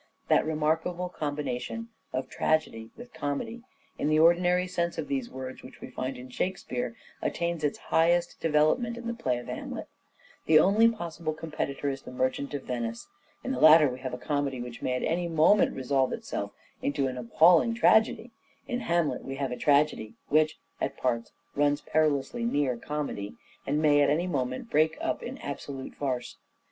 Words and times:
That 0.29 0.47
remarkable 0.47 1.09
combination 1.09 1.89
of 2.11 2.27
tragedy 2.27 2.89
with 2.97 3.13
comedy, 3.13 3.61
in 3.99 4.07
the 4.07 4.17
ordinary 4.17 4.65
sense 4.65 4.97
of 4.97 5.07
these 5.07 5.29
words, 5.29 5.61
which 5.61 5.79
we 5.79 5.91
find 5.91 6.17
in 6.17 6.31
Shakespeare 6.31 6.95
attains 7.21 7.63
its 7.63 7.77
highest 7.77 8.39
development 8.41 8.97
in 8.97 9.05
the 9.05 9.13
play 9.13 9.37
of" 9.37 9.45
Hamlet." 9.47 9.87
The 10.47 10.57
only 10.57 10.87
possible 10.87 11.33
competitor 11.35 11.87
is" 11.87 12.01
The 12.01 12.09
Merchant 12.11 12.51
of 12.55 12.63
Venice." 12.63 13.09
In 13.43 13.51
the 13.51 13.59
latter 13.59 13.87
we 13.89 13.99
have 13.99 14.11
a 14.11 14.17
comedy 14.17 14.59
which 14.59 14.81
may 14.81 14.93
at 14.95 15.03
any 15.03 15.27
moment 15.27 15.75
resolve 15.75 16.13
itself 16.13 16.51
into 16.81 17.05
an 17.05 17.15
appalling 17.15 17.75
tragedy. 17.75 18.31
In" 18.67 18.79
Hamlet" 18.89 19.23
we 19.23 19.35
have 19.35 19.51
a 19.51 19.55
tragedy 19.55 20.15
which, 20.29 20.57
at 20.81 20.97
parts, 20.97 21.31
runs 21.55 21.79
perilously 21.79 22.43
near 22.43 22.75
comedy, 22.75 23.35
and 23.67 23.79
may 23.79 24.01
at 24.01 24.09
any 24.09 24.25
moment 24.25 24.71
break 24.71 24.97
up 24.99 25.21
in 25.21 25.37
absolute 25.37 25.93
farce. 25.93 26.37